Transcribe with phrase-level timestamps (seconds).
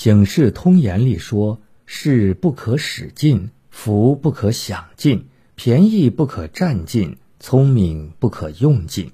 [0.00, 5.26] 醒世通言里说：“事不可使尽，福不可享尽，
[5.56, 9.12] 便宜不可占尽，聪明不可用尽。”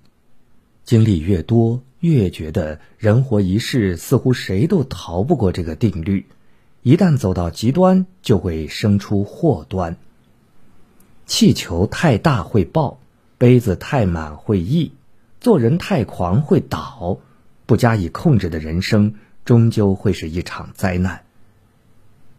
[0.87, 6.27] 经历越多，越觉得人活一世，似乎谁都逃不过这个定律。
[6.85, 9.97] 一旦走到极端，就会生出祸端。
[11.27, 13.01] 气球太大会爆，
[13.39, 14.93] 杯子太满会溢，
[15.41, 17.19] 做人太狂会倒，
[17.67, 19.15] 不加以控制的人生，
[19.47, 21.23] 终究会是一场灾难。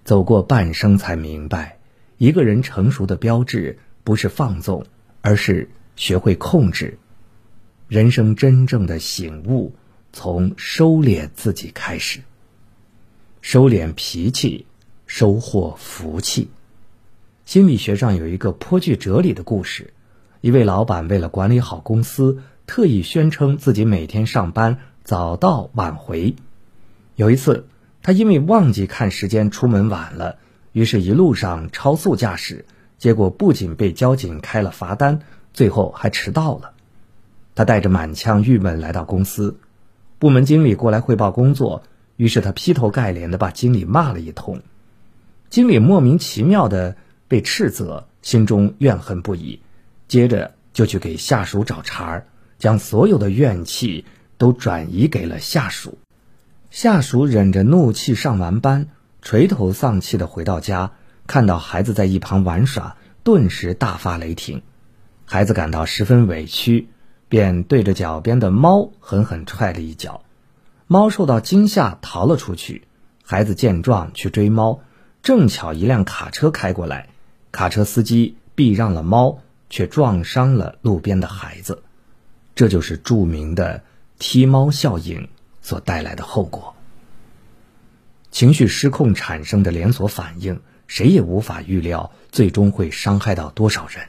[0.03, 1.79] 走过半生，才明白，
[2.17, 4.85] 一个人成熟的标志，不是放纵，
[5.21, 6.99] 而是学会控制。
[7.87, 9.73] 人生真正的醒悟，
[10.11, 12.19] 从收敛自己开始。
[13.41, 14.65] 收敛脾气，
[15.05, 16.49] 收获福气。
[17.45, 19.93] 心理学上有一个颇具哲理的故事：
[20.41, 26.35] 一位老板为了管理好公司，特意宣称自己每天上班早到晚回。
[27.17, 27.65] 有一次，
[28.03, 30.37] 他因为忘记看时间出门晚了，
[30.71, 32.63] 于是一路上超速驾驶，
[32.99, 36.73] 结果不仅被交警开了罚单，最后还迟到了。
[37.55, 39.57] 他带着满腔郁闷来到公司，
[40.19, 41.81] 部门经理过来汇报工作。
[42.17, 44.61] 于是他劈头盖脸的把经理骂了一通，
[45.49, 49.59] 经理莫名其妙的被斥责，心中怨恨不已，
[50.07, 52.27] 接着就去给下属找茬儿，
[52.59, 54.05] 将所有的怨气
[54.37, 55.97] 都转移给了下属。
[56.69, 58.87] 下属忍着怒气上完班，
[59.21, 60.91] 垂头丧气的回到家，
[61.25, 64.61] 看到孩子在一旁玩耍，顿时大发雷霆。
[65.25, 66.89] 孩子感到十分委屈，
[67.29, 70.23] 便对着脚边的猫狠狠踹了一脚。
[70.87, 72.83] 猫受到惊吓，逃了出去。
[73.23, 74.81] 孩子见状去追猫，
[75.21, 77.09] 正巧一辆卡车开过来，
[77.51, 81.83] 卡车司机避让了猫，却撞伤了路边的孩子。
[82.55, 83.83] 这就是著名的
[84.17, 85.27] “踢猫效应”
[85.67, 86.77] 所带来的后果。
[88.31, 94.07] 情绪失控产生的连锁反应，谁也无法预料，最终会伤害到多少人。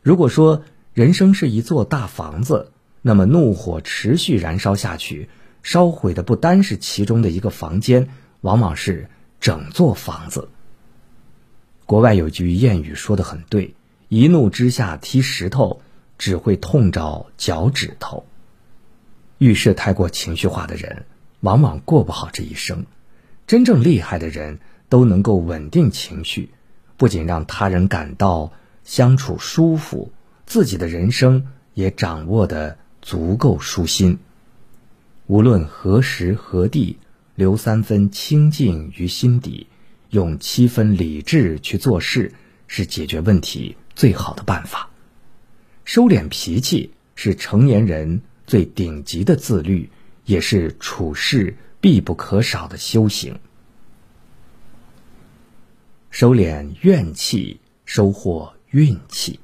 [0.00, 0.62] 如果说
[0.94, 2.72] 人生是一座大房子，
[3.02, 5.28] 那么怒火持续燃烧下去。
[5.62, 8.08] 烧毁的不单是其中的一个房间，
[8.40, 9.10] 往往是
[9.40, 10.48] 整座房子。
[11.84, 13.74] 国外有句谚语说的很对
[14.08, 15.82] ：“一怒之下踢石头，
[16.16, 18.24] 只会痛着脚趾头。”
[19.40, 21.06] 遇事太过情绪化的人，
[21.40, 22.84] 往往过不好这一生。
[23.46, 24.58] 真正厉害的人，
[24.90, 26.50] 都能够稳定情绪，
[26.98, 28.52] 不仅让他人感到
[28.84, 30.12] 相处舒服，
[30.44, 34.18] 自己的人生也掌握的足够舒心。
[35.26, 36.98] 无论何时何地，
[37.34, 39.68] 留三分清净于心底，
[40.10, 42.34] 用七分理智去做事，
[42.66, 44.90] 是解决问题最好的办法。
[45.86, 48.20] 收敛脾气是成年人
[48.50, 49.90] 最顶级的自律，
[50.24, 53.38] 也是处事必不可少的修行。
[56.10, 59.38] 收敛怨气，收获运气。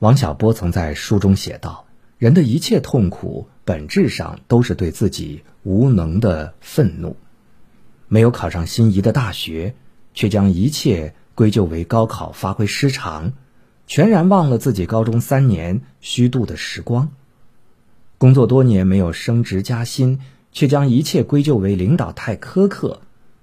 [0.00, 1.86] 王小波曾在书中写道
[2.18, 7.16] ：“人的一切痛苦。”本质上都是对自己无能的愤怒，
[8.08, 9.76] 没有考上心仪的大学，
[10.14, 13.34] 却将一切归咎为高考发挥失常，
[13.86, 17.06] 全然忘了自己高中三年虚度的时光；
[18.22, 20.20] 工作多年没有升职加薪，
[20.52, 23.00] 却将一切归咎为领导太苛刻，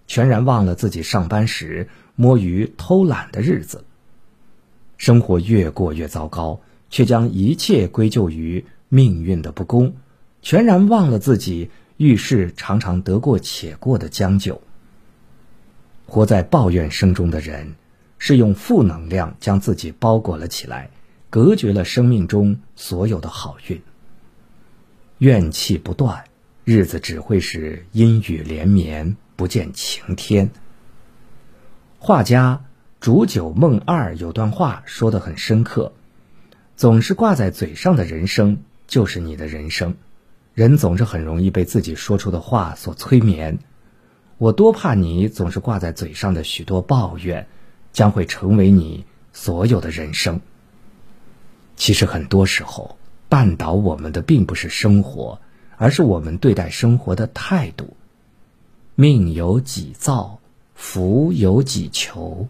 [0.07, 3.79] 全然忘了自己上班时摸鱼偷懒的日子；
[4.95, 9.95] 生活越过越糟糕，却将一切归咎于命运的不公。
[10.41, 14.61] 全然忘了自己遇事常常得过且过的将就。
[16.05, 17.75] 活在抱怨声中的人，
[18.17, 20.89] 是用负能量将自己包裹了起来，
[21.29, 23.81] 隔绝了生命中所有的好运。
[25.19, 26.23] 怨气不断，
[26.63, 30.49] 日子只会是阴雨连绵，不见晴天。
[31.97, 32.63] 画家
[33.01, 35.91] 煮酒梦二有段话说的很深刻：
[36.77, 39.97] 总是挂在嘴上的人生，就是你的人生。
[40.53, 43.59] 人总是很容易被自己说出的话所催眠，
[44.37, 47.45] 我多怕你总是挂在嘴上的许多抱怨，
[47.91, 49.03] 将会成为你
[49.33, 50.39] 所有的人生。
[51.75, 52.97] 其实很多时候，
[53.29, 55.39] 绊倒我们的并不是生活，
[55.77, 57.95] 而是我们对待生活的态度。
[58.95, 60.39] 命由己造，
[60.73, 62.47] 福由己求。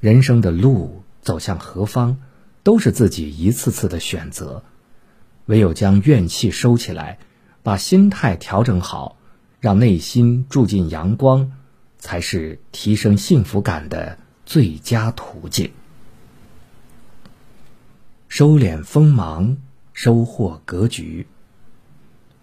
[0.00, 2.18] 人生的路走向何方，
[2.62, 4.62] 都是自己一次次的选择。
[5.46, 7.18] 唯有将怨气收起来，
[7.62, 9.16] 把心态调整好，
[9.60, 11.52] 让内心住进阳光，
[11.98, 15.70] 才是提升幸福感的最佳途径。
[18.28, 19.56] 收敛锋芒，
[19.96, 21.26] 收获格局。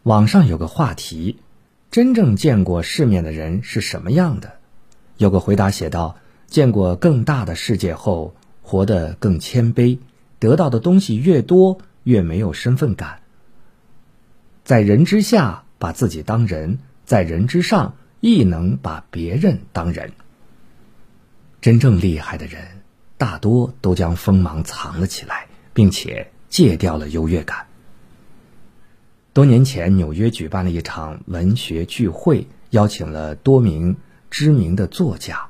[0.02, 1.38] 网上有个话题：
[1.92, 4.54] 真正见过世面的人是什么样的？
[5.18, 6.18] 有个回答写道
[6.50, 8.34] ：“见过更大的世界后，
[8.64, 10.00] 活得更谦卑，
[10.40, 13.22] 得到的东西越多，越没有身份感。
[14.64, 20.12] 在人之下，把自己当人；在人之上，亦能把别人当人。
[21.62, 22.82] 真正厉害的人，
[23.20, 27.66] 大多都将锋芒藏了起来，并且戒掉了优越感。”
[29.34, 33.98] 多年前，纽约举办了一场文学聚会，邀请了多名
[34.30, 35.48] 知名的作家。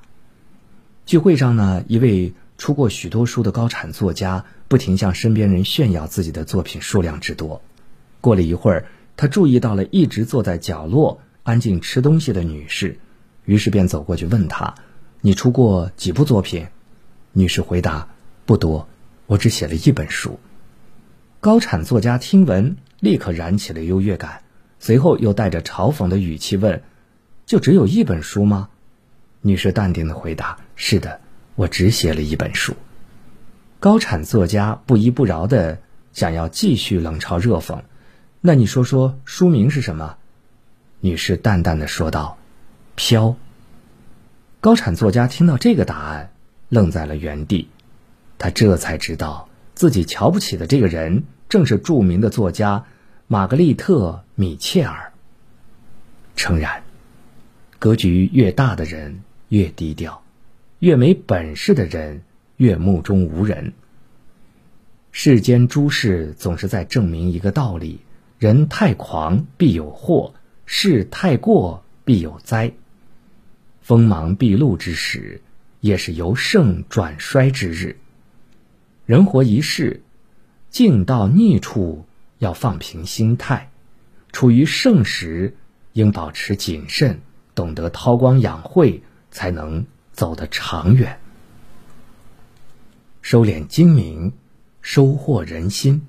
[1.06, 7.62] 聚会上呢，一位出过许多书的高产作家不停向身边人炫耀自己的作品数量之多。
[8.22, 8.86] 过了一会儿，
[9.18, 12.98] 他注意到了一直坐在角落安静吃东西的女士，
[13.44, 14.76] 于是便走过去问她
[15.20, 16.68] ：“你出过几部作品？”
[17.36, 18.08] 女士回答
[18.48, 18.88] ：“不多，
[19.26, 20.40] 我只写了一本书。”
[21.44, 22.78] 高产作家听闻。
[23.01, 24.44] 立刻燃起了优越感，
[24.80, 26.81] 随后又带着嘲讽的语气问
[27.45, 28.69] ：“就只有一本书吗？”
[29.44, 31.19] 女士淡定的回答：“是的，
[31.56, 32.74] 我只写了一本书。”
[33.81, 35.80] 高产作家不依不饶的
[36.13, 37.81] 想要继续冷嘲热讽
[38.40, 40.16] ：“那你说说书名是什么？”
[41.01, 42.38] 女士淡淡的说道
[42.95, 43.36] ：“飘。”
[44.62, 46.31] 高产作家听到这个答案，
[46.69, 47.68] 愣在了原地，
[48.38, 52.86] 他这才知道自己瞧不起的这个人正是著名的作家。
[53.25, 55.14] 玛格丽特·米切尔。
[56.36, 56.84] 诚然，
[57.80, 60.24] 格局越大的人越低调，
[60.80, 62.22] 越没本事的人
[62.58, 63.74] 越目中无人。
[65.12, 68.02] 世间诸事总是在证明一个道理：
[68.38, 70.36] 人太狂必有祸，
[70.66, 72.74] 事太过必有灾。
[73.81, 75.42] 锋芒毕露之时，
[75.80, 77.98] 也是由盛转衰之日。
[79.06, 80.04] 人活一世，
[80.70, 82.06] 境到逆处。
[82.40, 83.72] 要放平心态，
[84.34, 85.56] 处于盛时，
[85.94, 87.22] 应保持谨慎，
[87.56, 89.02] 懂得韬光养晦，
[89.32, 91.18] 才能走得长远。
[93.22, 94.34] 收敛精明，
[94.82, 96.06] 收获人心。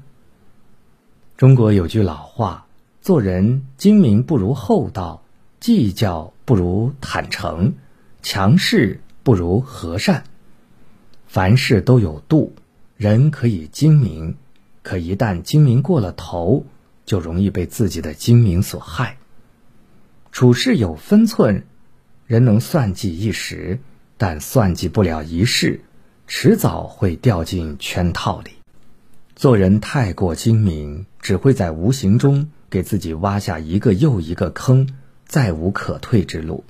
[1.37, 2.67] 中国有句老话：
[3.01, 5.23] 做人精明不如厚道，
[5.61, 7.75] 计较不如坦诚，
[8.23, 10.25] 强势不如和善。
[11.29, 12.53] 凡事都有度，
[13.05, 14.37] 人可以精明。
[14.83, 16.65] 可一旦精明过了头，
[17.05, 19.19] 就容易被自己的精明所害。
[20.33, 21.67] 处事有分寸，
[22.27, 23.79] 人能算计一时，
[24.17, 25.83] 但算计不了一世，
[26.27, 28.53] 迟早会掉进圈套里。
[29.37, 34.89] 做人太过精明，只会在无形中给自己挖下一个又一个坑，
[35.27, 36.65] 再无可退之路；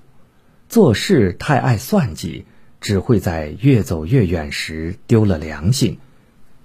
[0.68, 2.44] 做事太爱算计，
[2.80, 5.98] 只会在越走越远时丢了良心。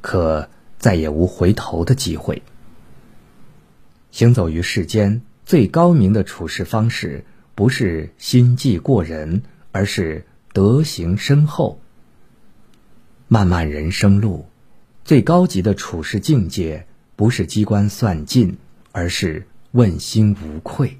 [0.01, 0.50] 可。
[0.80, 2.42] 再也无回头的机会。
[4.12, 9.44] 行走于世间，最高明的处事方式，不是心计过人，
[9.74, 11.81] 而是德行深厚。
[13.28, 14.46] 漫漫人生路，
[15.04, 16.88] 最高级的处事境界，
[17.18, 18.57] 不是机关算尽，
[18.94, 20.99] 而是问心无愧。